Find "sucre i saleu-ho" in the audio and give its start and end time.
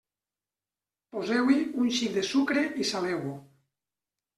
2.33-3.41